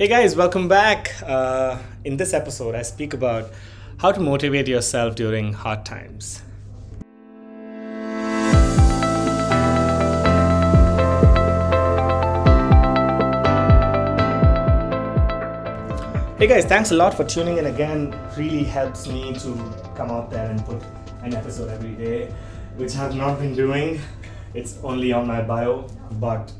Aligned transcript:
Hey 0.00 0.08
guys, 0.08 0.34
welcome 0.34 0.66
back. 0.66 1.12
Uh, 1.26 1.76
in 2.06 2.16
this 2.16 2.32
episode, 2.32 2.74
I 2.74 2.80
speak 2.80 3.12
about 3.12 3.52
how 3.98 4.10
to 4.10 4.18
motivate 4.18 4.66
yourself 4.66 5.14
during 5.14 5.52
hard 5.52 5.84
times. 5.84 6.40
Hey 16.38 16.46
guys, 16.46 16.64
thanks 16.64 16.92
a 16.92 16.94
lot 16.94 17.12
for 17.12 17.24
tuning 17.24 17.58
in 17.58 17.66
again. 17.66 18.18
Really 18.38 18.64
helps 18.64 19.06
me 19.06 19.34
to 19.34 19.52
come 19.94 20.10
out 20.10 20.30
there 20.30 20.50
and 20.50 20.64
put 20.64 20.82
an 21.24 21.34
episode 21.34 21.68
every 21.68 21.92
day, 21.92 22.32
which 22.76 22.96
I've 22.96 23.14
not 23.14 23.38
been 23.38 23.54
doing. 23.54 24.00
It's 24.54 24.78
only 24.82 25.12
on 25.12 25.26
my 25.26 25.42
bio, 25.42 25.86
but 26.12 26.50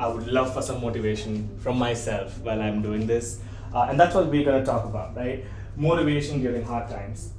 I 0.00 0.08
would 0.08 0.26
love 0.26 0.54
for 0.54 0.62
some 0.62 0.80
motivation 0.80 1.46
from 1.58 1.78
myself 1.78 2.38
while 2.40 2.62
I'm 2.62 2.80
doing 2.80 3.06
this. 3.06 3.40
Uh, 3.74 3.88
and 3.90 4.00
that's 4.00 4.14
what 4.14 4.28
we're 4.28 4.46
going 4.46 4.58
to 4.58 4.64
talk 4.64 4.86
about, 4.86 5.14
right? 5.14 5.44
Motivation 5.76 6.40
during 6.40 6.64
hard 6.64 6.88
times. 6.88 7.32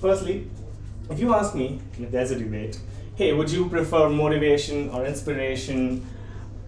Firstly, 0.00 0.50
if 1.08 1.20
you 1.20 1.32
ask 1.32 1.54
me, 1.54 1.80
if 1.96 2.10
there's 2.10 2.32
a 2.32 2.36
debate, 2.36 2.80
hey, 3.14 3.32
would 3.32 3.48
you 3.48 3.68
prefer 3.68 4.08
motivation 4.08 4.90
or 4.90 5.06
inspiration? 5.06 6.04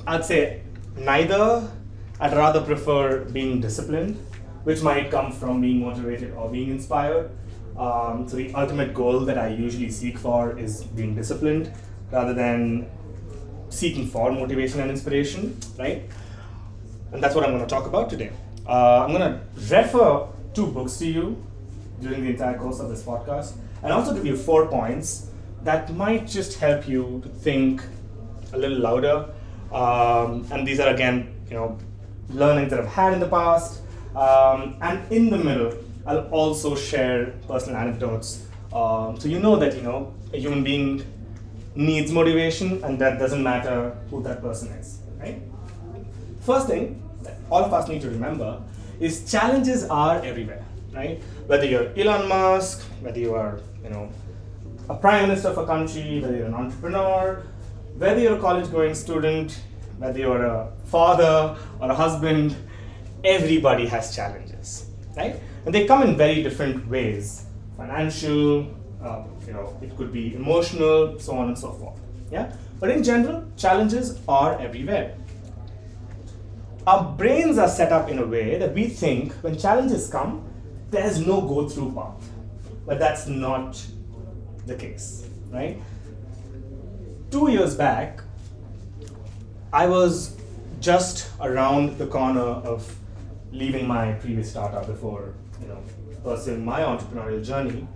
I'd 0.07 0.25
say 0.25 0.63
neither. 0.97 1.69
I'd 2.21 2.33
rather 2.33 2.61
prefer 2.61 3.25
being 3.25 3.61
disciplined, 3.61 4.25
which 4.63 4.83
might 4.83 5.11
come 5.11 5.33
from 5.33 5.61
being 5.61 5.81
motivated 5.81 6.33
or 6.35 6.49
being 6.49 6.71
inspired. 6.71 7.29
Um, 7.77 8.29
so, 8.29 8.37
the 8.37 8.55
ultimate 8.55 8.95
goal 8.95 9.21
that 9.21 9.37
I 9.37 9.49
usually 9.49 9.91
seek 9.91 10.17
for 10.17 10.57
is 10.57 10.85
being 10.85 11.17
disciplined 11.17 11.73
rather 12.13 12.35
than 12.35 12.87
seeking 13.71 14.07
for 14.07 14.31
motivation 14.31 14.81
and 14.81 14.91
inspiration, 14.91 15.59
right? 15.79 16.03
And 17.13 17.23
that's 17.23 17.35
what 17.35 17.45
I'm 17.45 17.51
going 17.51 17.65
to 17.65 17.69
talk 17.69 17.87
about 17.87 18.11
today. 18.11 18.31
Uh, 18.67 19.05
I'm 19.05 19.13
going 19.13 19.33
to 19.33 19.41
refer 19.75 20.27
two 20.55 20.67
books 20.67 20.97
to 20.99 21.07
you 21.07 21.43
during 22.01 22.23
the 22.25 22.31
entire 22.31 22.59
course 22.59 22.81
of 22.81 22.89
this 22.89 23.03
podcast, 23.03 23.55
and 23.83 23.93
also 23.93 24.15
give 24.15 24.27
you 24.27 24.37
four 24.37 24.67
points 24.67 25.31
that 25.63 25.93
might 25.95 26.27
just 26.27 26.59
help 26.59 26.89
you 26.89 27.21
to 27.23 27.29
think 27.29 27.83
a 28.53 28.59
little 28.59 28.79
louder. 28.79 29.29
Um, 29.73 30.47
and 30.51 30.67
these 30.67 30.81
are 30.81 30.93
again, 30.93 31.35
you 31.49 31.55
know, 31.55 31.79
learnings 32.31 32.71
that 32.71 32.81
I've 32.81 32.89
had 32.89 33.13
in 33.13 33.21
the 33.21 33.29
past. 33.29 33.83
Um, 34.17 34.77
and 34.81 35.11
in 35.13 35.31
the 35.31 35.39
middle, 35.39 35.75
I'll 36.07 36.29
also 36.31 36.75
share 36.75 37.35
personal 37.47 37.79
anecdotes. 37.79 38.47
Um, 38.73 39.19
so 39.19 39.29
you 39.29 39.39
know 39.39 39.57
that 39.57 39.75
you 39.77 39.83
know 39.83 40.15
a 40.33 40.39
human 40.39 40.65
being 40.65 41.05
needs 41.75 42.11
motivation, 42.11 42.83
and 42.85 42.99
that 42.99 43.19
doesn't 43.19 43.43
matter 43.43 43.97
who 44.11 44.23
that 44.23 44.41
person 44.43 44.69
is, 44.73 44.99
right? 45.19 45.41
First 46.41 46.67
thing 46.67 47.03
that 47.23 47.37
all 47.51 47.65
of 47.65 47.73
us 47.73 47.89
need 47.89 48.03
to 48.03 48.11
remember 48.11 48.61
is 48.99 49.31
challenges 49.31 49.85
are 49.85 50.23
everywhere, 50.25 50.65
right? 50.93 51.23
Whether 51.47 51.67
you're 51.67 51.93
Elon 51.97 52.29
Musk, 52.29 52.83
whether 53.01 53.19
you 53.19 53.35
are, 53.35 53.61
you 53.83 53.91
know, 53.91 54.11
a 54.89 54.95
prime 54.95 55.29
minister 55.29 55.49
of 55.49 55.59
a 55.59 55.67
country, 55.67 56.21
whether 56.21 56.37
you're 56.37 56.47
an 56.47 56.55
entrepreneur, 56.55 57.43
whether 57.97 58.21
you're 58.21 58.37
a 58.37 58.41
college 58.41 58.71
going 58.71 58.95
student, 58.95 59.61
whether 59.99 60.19
you're 60.19 60.45
a 60.45 60.73
father 60.87 61.57
or 61.81 61.91
a 61.91 61.95
husband, 61.95 62.57
everybody 63.23 63.87
has 63.87 64.15
challenges, 64.15 64.87
right? 65.17 65.37
And 65.65 65.75
they 65.75 65.87
come 65.87 66.03
in 66.03 66.17
very 66.17 66.43
different 66.43 66.89
ways 66.89 67.45
financial, 67.77 68.67
uh, 69.03 69.25
you 69.47 69.53
know, 69.53 69.77
it 69.81 69.97
could 69.97 70.13
be 70.13 70.35
emotional, 70.35 71.19
so 71.19 71.37
on 71.37 71.49
and 71.49 71.59
so 71.59 71.73
forth. 71.73 71.99
Yeah, 72.31 72.53
but 72.79 72.91
in 72.91 73.03
general, 73.03 73.45
challenges 73.57 74.19
are 74.29 74.59
everywhere. 74.61 75.17
Our 76.87 77.13
brains 77.13 77.59
are 77.59 77.69
set 77.69 77.93
up 77.93 78.09
in 78.09 78.19
a 78.19 78.27
way 78.27 78.59
that 78.59 78.75
we 78.75 78.89
think 78.89 79.33
when 79.43 79.59
challenges 79.59 80.09
come, 80.09 80.45
there's 80.91 81.25
no 81.25 81.41
go 81.41 81.69
through 81.69 81.93
path. 81.93 82.31
But 82.87 82.99
that's 82.99 83.27
not 83.27 83.85
the 84.67 84.75
case, 84.75 85.29
right? 85.51 85.81
Two 87.31 87.51
years 87.51 87.77
back, 87.77 88.23
I 89.73 89.87
was 89.87 90.37
just 90.81 91.31
around 91.41 91.99
the 91.99 92.07
corner 92.07 92.41
of 92.41 92.97
leaving 93.53 93.87
my 93.87 94.13
previous 94.13 94.51
startup 94.51 94.87
before, 94.87 95.35
you 95.61 95.69
know, 95.69 95.83
pursuing 96.25 96.65
my 96.65 96.81
entrepreneurial 96.81 97.45
journey 97.45 97.87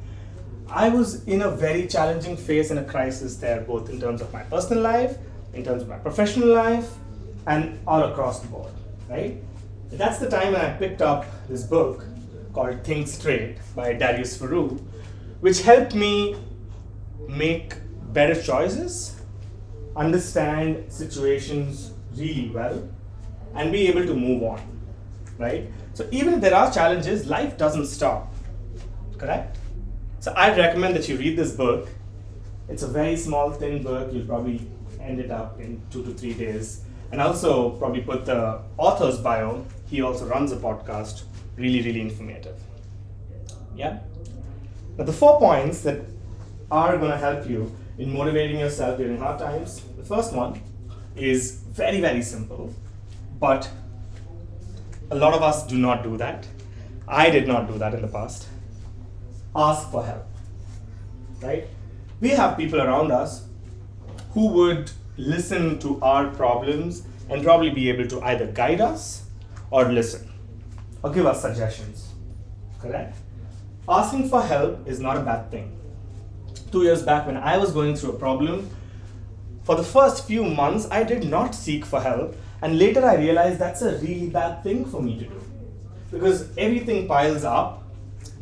I 0.69 0.89
was 0.89 1.25
in 1.25 1.43
a 1.43 1.51
very 1.51 1.87
challenging 1.87 2.37
phase 2.37 2.71
and 2.71 2.81
a 2.81 2.85
crisis 2.85 3.37
there, 3.37 3.61
both 3.61 3.91
in 3.91 4.01
terms 4.01 4.21
of 4.21 4.33
my 4.33 4.43
personal 4.45 4.83
life, 4.83 5.17
in 5.53 5.63
terms 5.63 5.83
of 5.83 5.89
my 5.89 5.99
professional 5.99 6.49
life, 6.49 6.91
and 7.47 7.79
all 7.87 8.03
across 8.05 8.41
the 8.41 8.49
board, 8.49 8.73
right? 9.09 9.37
That's 9.93 10.19
the 10.19 10.29
time 10.29 10.55
when 10.55 10.63
I 10.63 10.73
picked 10.73 11.03
up 11.03 11.27
this 11.49 11.63
book 11.63 12.05
called 12.53 12.83
Think 12.83 13.07
Straight 13.07 13.59
by 13.77 13.93
Darius 13.93 14.37
Foroux, 14.39 14.81
which 15.41 15.63
helped 15.63 15.95
me 15.95 16.37
make 17.29 17.75
better 18.13 18.41
choices, 18.41 19.21
understand 19.95 20.91
situations 20.91 21.93
really 22.17 22.51
well, 22.51 22.89
and 23.55 23.71
be 23.71 23.87
able 23.89 24.07
to 24.07 24.15
move 24.15 24.43
on, 24.43 24.61
right? 25.39 25.71
So 25.93 26.09
even 26.11 26.35
if 26.35 26.41
there 26.41 26.55
are 26.55 26.73
challenges, 26.73 27.27
life 27.27 27.59
doesn't 27.59 27.87
stop, 27.87 28.33
correct? 29.19 29.59
So 30.25 30.33
I'd 30.35 30.57
recommend 30.57 30.97
that 30.97 31.07
you 31.07 31.19
read 31.19 31.37
this 31.37 31.53
book. 31.53 31.87
It's 32.71 32.83
a 32.83 32.87
very 32.87 33.15
small, 33.15 33.51
thin 33.51 33.83
book. 33.83 34.11
You'll 34.11 34.25
probably 34.25 34.67
end 34.99 35.21
it 35.21 35.31
up 35.31 35.61
in 35.61 35.83
two 35.91 36.03
to 36.03 36.15
three 36.15 36.33
days. 36.33 36.81
And 37.13 37.21
also 37.21 37.73
probably 37.73 38.01
put 38.01 38.25
the 38.25 38.63
author's 38.79 39.19
bio. 39.19 39.67
He 39.87 40.01
also 40.01 40.25
runs 40.25 40.51
a 40.51 40.57
podcast. 40.57 41.25
Really, 41.59 41.83
really 41.83 42.01
informative. 42.01 42.57
Yeah? 43.77 43.99
Now, 44.97 45.05
the 45.05 45.13
four 45.13 45.39
points 45.39 45.83
that 45.83 46.01
are 46.71 46.97
going 46.97 47.11
to 47.11 47.19
help 47.19 47.47
you 47.47 47.71
in 47.99 48.11
motivating 48.11 48.61
yourself 48.61 48.97
during 48.97 49.19
hard 49.19 49.39
times. 49.39 49.83
The 49.99 50.05
first 50.05 50.33
one 50.33 50.59
is 51.17 51.57
very, 51.71 52.01
very 52.01 52.23
simple, 52.23 52.73
but 53.39 53.69
a 55.11 55.17
lot 55.17 55.35
of 55.35 55.43
us 55.43 55.67
do 55.67 55.77
not 55.77 56.03
do 56.03 56.17
that. 56.17 56.47
I 57.07 57.29
did 57.29 57.47
not 57.47 57.69
do 57.69 57.77
that 57.77 57.93
in 57.93 58.01
the 58.01 58.09
past 58.09 58.49
ask 59.55 59.91
for 59.91 60.05
help. 60.05 60.27
Right? 61.41 61.67
We 62.21 62.31
have 62.31 62.57
people 62.57 62.81
around 62.81 63.13
us 63.13 63.47
who 64.33 64.49
would 64.49 64.91
listen 65.17 65.79
to 65.81 66.01
our 66.03 66.29
problems 66.29 67.07
and 67.31 67.45
probably 67.45 67.71
be 67.71 67.89
able 67.89 68.07
to 68.09 68.21
either 68.23 68.47
guide 68.47 68.81
us 68.81 69.27
or 69.71 69.85
listen 69.85 70.31
or 71.03 71.11
give 71.11 71.27
us 71.27 71.43
suggestions. 71.43 72.13
Correct? 72.81 73.17
Asking 73.89 74.29
for 74.29 74.43
help 74.43 74.89
is 74.89 75.01
not 75.01 75.17
a 75.17 75.21
bad 75.21 75.51
thing. 75.51 75.79
Two 76.73 76.83
years 76.83 77.03
back, 77.03 77.27
when 77.27 77.37
I 77.37 77.59
was 77.59 77.73
going 77.73 77.95
through 77.95 78.13
a 78.13 78.19
problem, 78.19 78.71
for 79.63 79.77
the 79.77 79.85
first 79.85 80.27
few 80.27 80.45
months, 80.45 80.89
I 80.91 81.05
did 81.05 81.25
not 81.25 81.55
seek 81.55 81.85
for 81.85 82.01
help, 82.01 82.37
and 82.61 82.79
later 82.79 83.05
I 83.05 83.15
realized 83.15 83.59
that's 83.59 83.83
a 83.83 83.99
really 83.99 84.29
bad 84.29 84.63
thing 84.63 84.85
for 84.85 85.01
me 85.01 85.19
to 85.19 85.25
do 85.27 85.41
because 86.11 86.49
everything 86.57 87.07
piles 87.07 87.45
up 87.45 87.84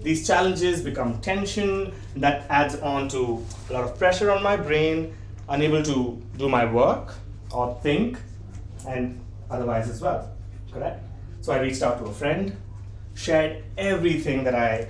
these 0.02 0.26
challenges 0.26 0.82
become 0.82 1.20
tension 1.20 1.92
that 2.16 2.46
adds 2.50 2.76
on 2.76 3.08
to 3.08 3.44
a 3.70 3.72
lot 3.72 3.84
of 3.84 3.98
pressure 3.98 4.30
on 4.30 4.42
my 4.42 4.56
brain, 4.56 5.14
unable 5.48 5.82
to 5.82 6.20
do 6.36 6.48
my 6.48 6.64
work 6.64 7.14
or 7.52 7.78
think, 7.82 8.18
and 8.88 9.20
otherwise 9.50 9.88
as 9.88 10.00
well. 10.00 10.30
Correct? 10.72 11.02
So 11.40 11.52
I 11.52 11.60
reached 11.60 11.82
out 11.82 11.98
to 11.98 12.04
a 12.04 12.12
friend, 12.12 12.56
shared 13.14 13.64
everything 13.76 14.44
that 14.44 14.54
I 14.54 14.88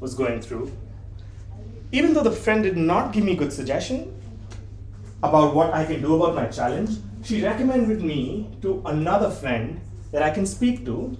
was 0.00 0.14
going 0.14 0.40
through. 0.40 0.70
Even 1.92 2.14
though 2.14 2.22
the 2.22 2.32
friend 2.32 2.62
did 2.62 2.76
not 2.76 3.12
give 3.12 3.24
me 3.24 3.34
good 3.34 3.52
suggestion 3.52 4.14
about 5.22 5.54
what 5.54 5.74
I 5.74 5.84
can 5.84 6.00
do 6.00 6.14
about 6.14 6.34
my 6.34 6.46
challenge, 6.46 6.98
she 7.24 7.42
recommended 7.42 8.02
me 8.02 8.48
to 8.62 8.82
another 8.86 9.30
friend 9.30 9.80
that 10.12 10.22
I 10.22 10.30
can 10.30 10.46
speak 10.46 10.84
to, 10.84 11.16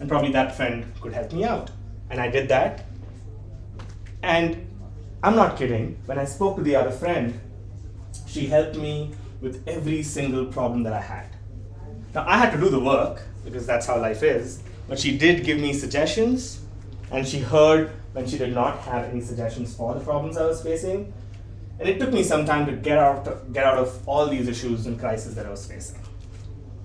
and 0.00 0.08
probably 0.08 0.30
that 0.32 0.54
friend 0.54 0.92
could 1.00 1.12
help 1.12 1.32
me 1.32 1.44
out. 1.44 1.70
And 2.14 2.22
I 2.22 2.28
did 2.28 2.48
that. 2.50 2.84
And 4.22 4.70
I'm 5.20 5.34
not 5.34 5.56
kidding. 5.56 5.98
When 6.06 6.16
I 6.16 6.24
spoke 6.26 6.54
to 6.54 6.62
the 6.62 6.76
other 6.76 6.92
friend, 6.92 7.40
she 8.28 8.46
helped 8.46 8.76
me 8.76 9.10
with 9.40 9.66
every 9.66 10.04
single 10.04 10.44
problem 10.46 10.84
that 10.84 10.92
I 10.92 11.00
had. 11.00 11.26
Now, 12.14 12.24
I 12.28 12.38
had 12.38 12.52
to 12.52 12.60
do 12.60 12.68
the 12.70 12.78
work 12.78 13.22
because 13.44 13.66
that's 13.66 13.86
how 13.86 13.98
life 13.98 14.22
is, 14.22 14.62
but 14.86 14.96
she 14.96 15.18
did 15.18 15.42
give 15.42 15.58
me 15.58 15.72
suggestions 15.72 16.60
and 17.10 17.26
she 17.26 17.40
heard 17.40 17.90
when 18.12 18.28
she 18.28 18.38
did 18.38 18.54
not 18.54 18.78
have 18.78 19.06
any 19.06 19.20
suggestions 19.20 19.74
for 19.74 19.92
the 19.94 20.00
problems 20.00 20.36
I 20.36 20.46
was 20.46 20.62
facing. 20.62 21.12
And 21.80 21.88
it 21.88 21.98
took 21.98 22.12
me 22.12 22.22
some 22.22 22.46
time 22.46 22.64
to 22.66 22.72
get 22.76 22.96
out, 22.96 23.52
get 23.52 23.64
out 23.64 23.78
of 23.78 24.08
all 24.08 24.28
these 24.28 24.46
issues 24.46 24.86
and 24.86 25.00
crises 25.00 25.34
that 25.34 25.46
I 25.46 25.50
was 25.50 25.66
facing. 25.66 25.98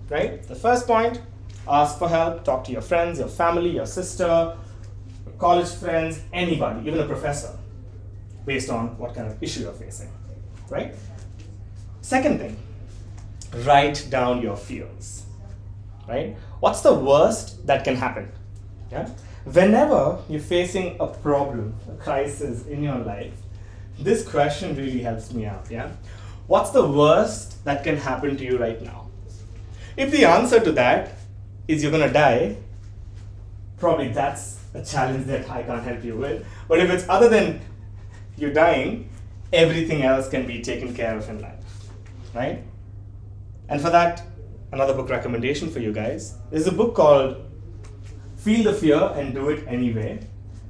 Right? 0.10 0.42
The 0.42 0.56
first 0.56 0.88
point 0.88 1.22
ask 1.68 2.00
for 2.00 2.10
help, 2.10 2.44
talk 2.44 2.64
to 2.64 2.72
your 2.72 2.82
friends, 2.82 3.20
your 3.20 3.28
family, 3.28 3.70
your 3.70 3.86
sister, 3.86 4.58
college 5.40 5.70
friends, 5.70 6.22
anybody, 6.34 6.88
even 6.88 7.00
a 7.00 7.06
professor, 7.06 7.58
based 8.46 8.70
on 8.70 8.98
what 8.98 9.16
kind 9.16 9.28
of 9.28 9.42
issue 9.42 9.62
you're 9.62 9.72
facing, 9.72 10.12
right? 10.70 10.94
Second 12.02 12.40
thing, 12.40 12.58
write 13.66 14.06
down 14.10 14.42
your 14.42 14.58
fears, 14.58 15.26
right? 16.08 16.36
What's 16.60 16.82
the 16.82 16.94
worst 16.94 17.66
that 17.68 17.84
can 17.86 17.96
happen? 17.96 18.32
Yeah. 18.92 19.10
Whenever 19.46 20.20
you're 20.28 20.42
facing 20.42 20.98
a 21.00 21.08
problem, 21.08 21.74
a 21.90 21.96
crisis 21.96 22.68
in 22.68 22.84
your 22.84 22.98
life, 22.98 23.34
this 23.98 24.28
question 24.28 24.76
really 24.76 25.02
helps 25.02 25.32
me 25.32 25.46
out. 25.46 25.66
Yeah. 25.70 25.92
What's 26.48 26.72
the 26.72 26.86
worst 26.86 27.64
that 27.64 27.84
can 27.84 27.96
happen 27.96 28.36
to 28.36 28.44
you 28.44 28.58
right 28.58 28.82
now? 28.82 29.08
If 29.96 30.12
the 30.12 30.26
answer 30.26 30.60
to 30.60 30.72
that 30.74 31.12
is 31.68 31.82
you're 31.82 31.92
gonna 31.92 32.12
die, 32.12 32.58
probably 33.78 34.10
that's 34.10 34.59
a 34.74 34.84
challenge 34.84 35.26
that 35.26 35.50
I 35.50 35.64
can't 35.64 35.84
help 35.84 36.04
you 36.04 36.16
with. 36.16 36.46
But 36.68 36.80
if 36.80 36.90
it's 36.90 37.08
other 37.10 37.30
than 37.30 37.62
you're 38.38 38.54
dying, 38.54 39.10
everything 39.52 40.04
else 40.04 40.30
can 40.30 40.46
be 40.46 40.62
taken 40.62 40.94
care 40.94 41.18
of 41.18 41.30
in 41.30 41.42
life, 41.42 41.66
right? 42.34 42.64
And 43.68 43.82
for 43.82 43.90
that, 43.90 44.24
another 44.72 44.94
book 44.94 45.10
recommendation 45.10 45.70
for 45.70 45.80
you 45.80 45.92
guys 45.92 46.36
is 46.52 46.68
a 46.68 46.72
book 46.72 46.96
called 46.96 47.38
Feel 48.38 48.64
the 48.64 48.74
Fear 48.74 49.14
and 49.16 49.34
Do 49.34 49.50
It 49.50 49.66
Anyway 49.68 50.20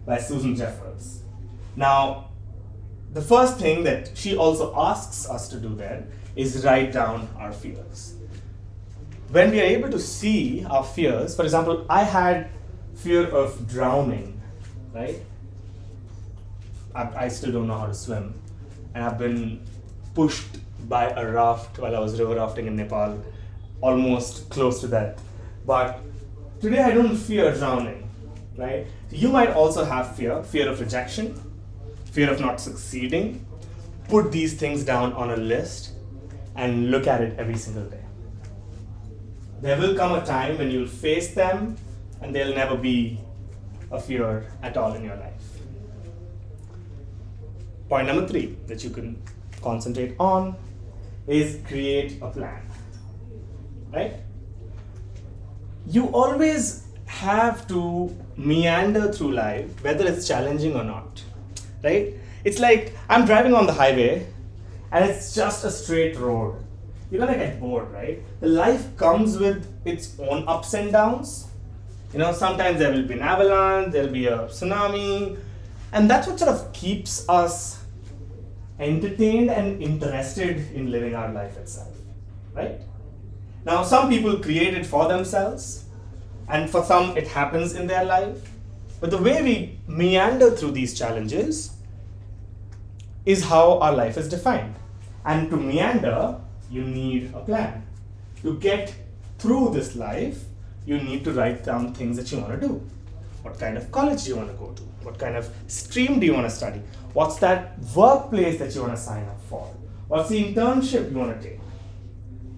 by 0.05 0.17
Susan 0.17 0.55
Jeffers. 0.55 1.21
Now, 1.75 2.29
the 3.13 3.21
first 3.21 3.57
thing 3.57 3.83
that 3.83 4.11
she 4.15 4.37
also 4.37 4.73
asks 4.75 5.29
us 5.29 5.47
to 5.49 5.59
do 5.59 5.75
there 5.75 6.07
is 6.35 6.63
write 6.63 6.91
down 6.91 7.27
our 7.37 7.51
fears. 7.51 8.15
When 9.31 9.51
we 9.51 9.59
are 9.59 9.65
able 9.65 9.89
to 9.89 9.99
see 9.99 10.65
our 10.65 10.83
fears, 10.83 11.35
for 11.35 11.43
example, 11.43 11.85
I 11.89 12.03
had 12.03 12.49
fear 12.99 13.27
of 13.27 13.67
drowning, 13.67 14.39
right? 14.93 15.21
I, 16.93 17.25
I 17.25 17.27
still 17.29 17.51
don't 17.51 17.67
know 17.67 17.77
how 17.77 17.87
to 17.87 17.93
swim, 17.93 18.33
and 18.93 19.03
I've 19.03 19.17
been 19.17 19.65
pushed 20.13 20.57
by 20.89 21.09
a 21.11 21.25
raft 21.31 21.79
while 21.79 21.95
I 21.95 21.99
was 21.99 22.19
river 22.19 22.35
rafting 22.35 22.67
in 22.67 22.75
Nepal, 22.75 23.23
almost 23.81 24.49
close 24.49 24.81
to 24.81 24.87
that. 24.87 25.19
But 25.65 25.99
today 26.59 26.79
I 26.79 26.91
don't 26.91 27.15
fear 27.15 27.53
drowning, 27.55 28.09
right? 28.57 28.85
You 29.11 29.29
might 29.29 29.51
also 29.51 29.85
have 29.85 30.15
fear 30.15 30.43
fear 30.43 30.69
of 30.69 30.79
rejection, 30.81 31.39
fear 32.11 32.29
of 32.29 32.39
not 32.41 32.59
succeeding. 32.59 33.45
Put 34.09 34.31
these 34.31 34.55
things 34.55 34.83
down 34.83 35.13
on 35.13 35.29
a 35.29 35.37
list 35.37 35.91
and 36.55 36.89
look 36.91 37.05
at 37.07 37.21
it 37.21 37.37
every 37.37 37.57
single 37.57 37.85
day. 37.85 38.03
There 39.61 39.77
will 39.79 39.95
come 39.95 40.13
a 40.13 40.25
time 40.25 40.57
when 40.57 40.71
you'll 40.71 40.87
face 40.87 41.33
them 41.35 41.77
and 42.21 42.33
they'll 42.33 42.55
never 42.55 42.75
be 42.75 43.19
a 43.91 43.99
fear 43.99 44.51
at 44.61 44.77
all 44.77 44.93
in 44.93 45.03
your 45.03 45.15
life. 45.15 45.59
Point 47.87 48.07
number 48.07 48.27
three 48.27 48.57
that 48.67 48.83
you 48.83 48.89
can 48.91 49.21
concentrate 49.61 50.15
on 50.19 50.55
is 51.27 51.59
create 51.67 52.21
a 52.21 52.29
plan. 52.29 52.61
Right? 53.91 54.13
You 55.87 56.05
always 56.07 56.85
have 57.05 57.67
to 57.67 58.15
meander 58.37 59.11
through 59.11 59.33
life, 59.33 59.83
whether 59.83 60.07
it's 60.07 60.27
challenging 60.27 60.75
or 60.75 60.83
not. 60.83 61.23
Right? 61.83 62.13
It's 62.43 62.59
like 62.59 62.95
I'm 63.09 63.25
driving 63.25 63.53
on 63.53 63.65
the 63.65 63.73
highway 63.73 64.27
and 64.91 65.05
it's 65.05 65.33
just 65.33 65.65
a 65.65 65.71
straight 65.71 66.15
road. 66.17 66.63
You're 67.09 67.19
gonna 67.19 67.37
get 67.37 67.59
bored, 67.59 67.91
right? 67.91 68.21
Life 68.41 68.95
comes 68.95 69.37
with 69.37 69.65
its 69.83 70.15
own 70.19 70.47
ups 70.47 70.73
and 70.75 70.91
downs. 70.91 71.48
You 72.13 72.19
know, 72.19 72.33
sometimes 72.33 72.79
there 72.79 72.91
will 72.91 73.03
be 73.03 73.13
an 73.13 73.21
avalanche, 73.21 73.91
there'll 73.91 74.09
be 74.09 74.25
a 74.25 74.39
tsunami, 74.47 75.37
and 75.91 76.09
that's 76.09 76.27
what 76.27 76.39
sort 76.39 76.49
of 76.51 76.73
keeps 76.73 77.27
us 77.29 77.83
entertained 78.79 79.51
and 79.51 79.81
interested 79.81 80.71
in 80.73 80.89
living 80.91 81.13
our 81.13 81.31
life 81.31 81.55
itself, 81.57 81.95
right? 82.53 82.81
Now, 83.65 83.83
some 83.83 84.09
people 84.09 84.37
create 84.39 84.73
it 84.73 84.85
for 84.85 85.07
themselves, 85.07 85.85
and 86.47 86.69
for 86.69 86.83
some, 86.83 87.15
it 87.15 87.27
happens 87.27 87.75
in 87.75 87.85
their 87.85 88.05
life. 88.05 88.37
But 88.99 89.11
the 89.11 89.17
way 89.17 89.43
we 89.43 89.79
meander 89.87 90.51
through 90.51 90.71
these 90.71 90.97
challenges 90.97 91.71
is 93.25 93.43
how 93.43 93.79
our 93.79 93.91
life 93.91 94.17
is 94.17 94.27
defined. 94.27 94.73
And 95.25 95.49
to 95.51 95.57
meander, 95.57 96.39
you 96.71 96.83
need 96.83 97.33
a 97.35 97.41
plan. 97.41 97.85
To 98.41 98.57
get 98.57 98.95
through 99.37 99.73
this 99.73 99.95
life, 99.95 100.45
you 100.85 100.97
need 100.97 101.23
to 101.25 101.31
write 101.31 101.63
down 101.63 101.93
things 101.93 102.17
that 102.17 102.31
you 102.31 102.39
want 102.39 102.59
to 102.59 102.67
do. 102.67 102.81
What 103.41 103.59
kind 103.59 103.77
of 103.77 103.91
college 103.91 104.23
do 104.23 104.29
you 104.29 104.35
want 104.35 104.49
to 104.51 104.57
go 104.57 104.71
to? 104.71 104.81
What 105.03 105.17
kind 105.17 105.35
of 105.35 105.49
stream 105.67 106.19
do 106.19 106.25
you 106.25 106.33
want 106.33 106.49
to 106.49 106.55
study? 106.55 106.81
What's 107.13 107.37
that 107.39 107.79
workplace 107.95 108.59
that 108.59 108.75
you 108.75 108.81
want 108.81 108.95
to 108.95 109.01
sign 109.01 109.25
up 109.27 109.41
for? 109.49 109.65
What's 110.07 110.29
the 110.29 110.53
internship 110.53 111.11
you 111.11 111.17
want 111.17 111.41
to 111.41 111.49
take? 111.49 111.59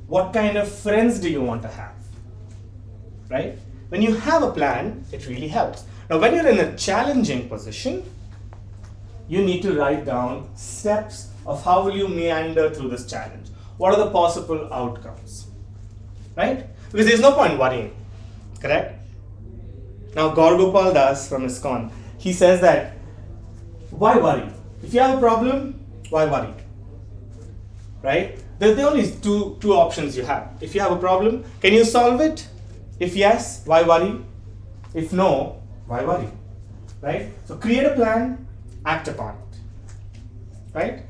What 0.07 0.33
kind 0.33 0.57
of 0.57 0.69
friends 0.69 1.19
do 1.19 1.29
you 1.29 1.41
want 1.41 1.61
to 1.61 1.67
have? 1.67 1.93
Right? 3.29 3.57
When 3.89 4.01
you 4.01 4.15
have 4.15 4.43
a 4.43 4.51
plan, 4.51 5.05
it 5.11 5.27
really 5.27 5.47
helps. 5.47 5.85
Now, 6.09 6.19
when 6.19 6.33
you're 6.33 6.47
in 6.47 6.59
a 6.59 6.75
challenging 6.75 7.47
position, 7.47 8.03
you 9.27 9.43
need 9.43 9.61
to 9.61 9.73
write 9.73 10.05
down 10.05 10.49
steps 10.55 11.29
of 11.45 11.63
how 11.63 11.83
will 11.83 11.95
you 11.95 12.07
meander 12.07 12.69
through 12.69 12.89
this 12.89 13.05
challenge. 13.05 13.47
What 13.77 13.93
are 13.93 14.03
the 14.03 14.11
possible 14.11 14.73
outcomes? 14.73 15.47
Right? 16.35 16.67
Because 16.91 17.07
there's 17.07 17.21
no 17.21 17.31
point 17.31 17.57
worrying. 17.57 17.95
Correct? 18.61 18.99
Now, 20.15 20.29
Gaur 20.29 20.57
Gopal 20.57 20.93
Das 20.93 21.27
from 21.27 21.45
ISKCON, 21.45 21.91
he 22.17 22.33
says 22.33 22.61
that 22.61 22.93
why 23.91 24.17
worry? 24.17 24.49
If 24.83 24.93
you 24.93 24.99
have 24.99 25.17
a 25.17 25.19
problem, 25.19 25.79
why 26.09 26.25
worry? 26.25 26.53
Right? 28.01 28.39
There's 28.59 28.75
the 28.75 28.89
only 28.89 29.09
two, 29.09 29.57
two 29.59 29.73
options 29.73 30.15
you 30.15 30.23
have. 30.23 30.57
If 30.61 30.73
you 30.75 30.81
have 30.81 30.91
a 30.91 30.97
problem, 30.97 31.43
can 31.61 31.73
you 31.73 31.83
solve 31.83 32.21
it? 32.21 32.47
If 32.99 33.15
yes, 33.15 33.63
why 33.65 33.83
worry? 33.83 34.21
If 34.93 35.13
no, 35.13 35.61
why 35.87 36.03
worry? 36.03 36.27
Right? 37.01 37.29
So 37.45 37.55
create 37.57 37.85
a 37.85 37.95
plan, 37.95 38.47
act 38.85 39.07
upon 39.07 39.35
it. 39.35 39.57
Right? 40.73 41.03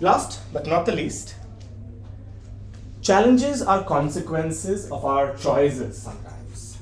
Last 0.00 0.40
but 0.52 0.66
not 0.66 0.86
the 0.86 0.92
least, 0.92 1.34
challenges 3.04 3.60
are 3.60 3.84
consequences 3.84 4.90
of 4.90 5.04
our 5.04 5.36
choices 5.36 5.96
sometimes. 6.00 6.78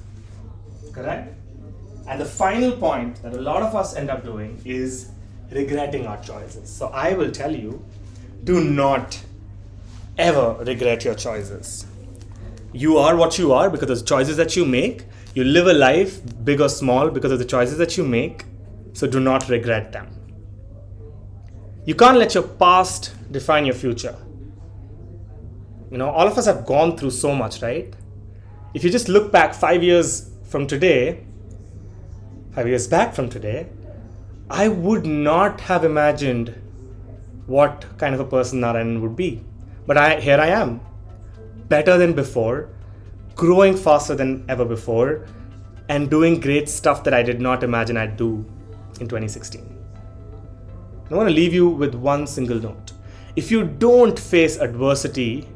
Correct? 0.92 1.34
And 2.06 2.20
the 2.20 2.24
final 2.24 2.72
point 2.72 3.20
that 3.22 3.32
a 3.34 3.40
lot 3.40 3.62
of 3.62 3.74
us 3.74 3.96
end 3.96 4.08
up 4.08 4.24
doing 4.24 4.60
is 4.64 5.10
regretting 5.50 6.06
our 6.06 6.22
choices. 6.22 6.70
So 6.70 6.88
I 6.88 7.14
will 7.14 7.30
tell 7.32 7.54
you 7.54 7.84
do 8.44 8.62
not 8.62 9.20
ever 10.16 10.56
regret 10.64 11.04
your 11.04 11.14
choices. 11.14 11.86
You 12.72 12.98
are 12.98 13.16
what 13.16 13.38
you 13.38 13.52
are 13.52 13.68
because 13.68 13.90
of 13.90 13.98
the 13.98 14.04
choices 14.04 14.36
that 14.36 14.56
you 14.56 14.64
make. 14.64 15.04
You 15.34 15.44
live 15.44 15.66
a 15.66 15.72
life, 15.72 16.20
big 16.44 16.60
or 16.60 16.68
small, 16.68 17.10
because 17.10 17.32
of 17.32 17.38
the 17.38 17.44
choices 17.44 17.78
that 17.78 17.96
you 17.96 18.04
make. 18.04 18.44
So 18.92 19.06
do 19.06 19.18
not 19.18 19.48
regret 19.48 19.92
them. 19.92 20.08
You 21.84 21.94
can't 21.94 22.18
let 22.18 22.34
your 22.34 22.44
past 22.44 23.12
define 23.32 23.66
your 23.66 23.74
future. 23.74 24.16
You 25.92 25.98
know, 25.98 26.08
all 26.08 26.26
of 26.26 26.38
us 26.38 26.46
have 26.46 26.64
gone 26.64 26.96
through 26.96 27.10
so 27.10 27.34
much, 27.34 27.60
right? 27.60 27.94
If 28.72 28.82
you 28.82 28.88
just 28.88 29.10
look 29.10 29.30
back 29.30 29.52
five 29.52 29.82
years 29.82 30.30
from 30.44 30.66
today, 30.66 31.22
five 32.52 32.66
years 32.66 32.88
back 32.88 33.14
from 33.14 33.28
today, 33.28 33.68
I 34.48 34.68
would 34.68 35.04
not 35.04 35.60
have 35.60 35.84
imagined 35.84 36.54
what 37.44 37.84
kind 37.98 38.14
of 38.14 38.20
a 38.20 38.24
person 38.24 38.60
Narayan 38.60 39.02
would 39.02 39.16
be. 39.16 39.44
But 39.86 39.98
I, 39.98 40.18
here 40.18 40.38
I 40.40 40.46
am, 40.46 40.80
better 41.68 41.98
than 41.98 42.14
before, 42.14 42.70
growing 43.34 43.76
faster 43.76 44.14
than 44.14 44.46
ever 44.48 44.64
before, 44.64 45.26
and 45.90 46.08
doing 46.08 46.40
great 46.40 46.70
stuff 46.70 47.04
that 47.04 47.12
I 47.12 47.22
did 47.22 47.38
not 47.38 47.62
imagine 47.62 47.98
I'd 47.98 48.16
do 48.16 48.46
in 48.98 49.08
2016. 49.08 49.78
I 51.10 51.14
want 51.14 51.28
to 51.28 51.34
leave 51.34 51.52
you 51.52 51.68
with 51.68 51.94
one 51.94 52.26
single 52.26 52.58
note. 52.58 52.92
If 53.36 53.50
you 53.50 53.64
don't 53.64 54.18
face 54.18 54.56
adversity, 54.56 55.48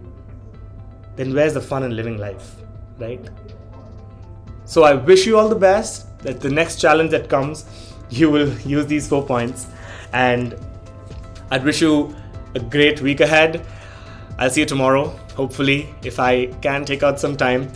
then 1.17 1.35
where's 1.35 1.55
the 1.55 1.61
fun 1.61 1.83
in 1.83 1.97
living 1.97 2.19
life, 2.19 2.57
right? 2.99 3.21
So 4.65 4.85
I 4.85 4.95
wish 4.95 5.27
you 5.27 5.39
all 5.39 5.49
the 5.49 5.55
best 5.55 6.19
that 6.21 6.41
the 6.41 6.51
next 6.51 6.81
challenge 6.81 7.11
that 7.11 7.29
comes, 7.29 7.65
you 8.11 8.31
will 8.31 8.53
use 8.61 8.87
these 8.87 9.09
four 9.09 9.25
points. 9.25 9.67
And 10.13 10.55
I'd 11.51 11.65
wish 11.65 11.81
you 11.81 12.15
a 12.55 12.61
great 12.61 13.01
week 13.01 13.21
ahead. 13.21 13.67
I'll 14.39 14.51
see 14.51 14.61
you 14.61 14.67
tomorrow, 14.67 15.09
hopefully, 15.35 15.95
if 16.03 16.21
I 16.21 16.47
can 16.61 16.85
take 16.85 17.03
out 17.03 17.19
some 17.19 17.37
time. 17.37 17.71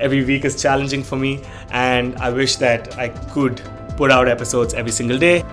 Every 0.00 0.24
week 0.24 0.44
is 0.44 0.60
challenging 0.62 1.02
for 1.02 1.16
me, 1.16 1.42
and 1.70 2.16
I 2.16 2.30
wish 2.30 2.56
that 2.56 2.96
I 2.96 3.08
could 3.08 3.60
put 3.96 4.12
out 4.12 4.28
episodes 4.28 4.74
every 4.74 4.92
single 4.92 5.18
day. 5.18 5.44